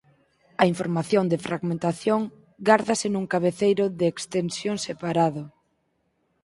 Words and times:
A 0.61 0.63
información 0.73 1.25
de 1.31 1.37
fragmentación 1.47 2.21
gárdase 2.69 3.07
nun 3.11 3.25
cabeceira 3.33 3.85
de 3.99 4.05
extensión 4.13 4.75
separado. 4.87 5.43